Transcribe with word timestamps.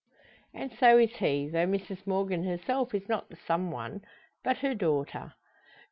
And 0.51 0.73
so 0.79 0.97
is 0.97 1.17
he, 1.17 1.47
though 1.47 1.67
Mrs 1.67 2.07
Morgan 2.07 2.43
herself 2.43 2.95
is 2.95 3.07
not 3.07 3.29
the 3.29 3.35
some 3.45 3.69
one 3.69 4.01
but 4.43 4.57
her 4.57 4.73
daughter. 4.73 5.35